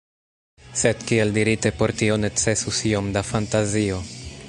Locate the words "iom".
2.93-3.15